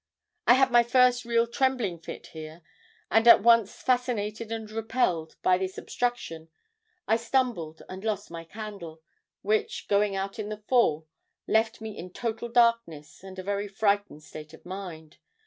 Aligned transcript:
I 0.47 0.55
had 0.55 0.71
my 0.71 0.81
first 0.81 1.25
real 1.25 1.45
trembling 1.45 1.99
fit 1.99 2.25
here, 2.33 2.63
and 3.11 3.27
at 3.27 3.43
once 3.43 3.83
fascinated 3.83 4.51
and 4.51 4.67
repelled 4.71 5.35
by 5.43 5.59
this 5.59 5.77
obstruction 5.77 6.49
I 7.07 7.17
stumbled 7.17 7.83
and 7.87 8.03
lost 8.03 8.31
my 8.31 8.43
candle, 8.43 9.03
which, 9.43 9.87
going 9.87 10.15
out 10.15 10.39
in 10.39 10.49
the 10.49 10.57
fall, 10.67 11.07
left 11.45 11.81
me 11.81 11.95
in 11.95 12.09
total 12.09 12.49
darkness 12.49 13.23
and 13.23 13.37
a 13.37 13.43
very 13.43 13.67
frightened 13.67 14.23
state 14.23 14.55
of 14.55 14.65
mind. 14.65 15.19